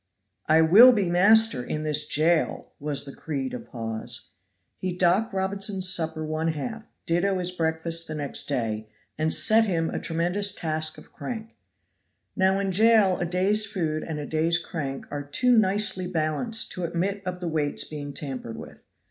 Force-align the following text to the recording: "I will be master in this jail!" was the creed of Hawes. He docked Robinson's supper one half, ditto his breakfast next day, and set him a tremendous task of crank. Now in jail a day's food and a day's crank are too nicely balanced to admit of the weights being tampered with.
"I 0.47 0.63
will 0.63 0.93
be 0.93 1.09
master 1.11 1.63
in 1.63 1.83
this 1.83 2.07
jail!" 2.07 2.73
was 2.79 3.05
the 3.05 3.11
creed 3.13 3.53
of 3.53 3.67
Hawes. 3.67 4.31
He 4.75 4.97
docked 4.97 5.31
Robinson's 5.31 5.93
supper 5.93 6.25
one 6.25 6.47
half, 6.47 6.91
ditto 7.05 7.37
his 7.37 7.51
breakfast 7.51 8.09
next 8.09 8.45
day, 8.47 8.89
and 9.19 9.31
set 9.31 9.65
him 9.65 9.91
a 9.91 9.99
tremendous 9.99 10.55
task 10.55 10.97
of 10.97 11.13
crank. 11.13 11.51
Now 12.35 12.57
in 12.57 12.71
jail 12.71 13.19
a 13.19 13.25
day's 13.25 13.63
food 13.63 14.01
and 14.01 14.17
a 14.17 14.25
day's 14.25 14.57
crank 14.57 15.05
are 15.11 15.21
too 15.23 15.55
nicely 15.55 16.07
balanced 16.07 16.71
to 16.71 16.83
admit 16.83 17.21
of 17.23 17.39
the 17.39 17.47
weights 17.47 17.83
being 17.83 18.11
tampered 18.11 18.57
with. 18.57 18.81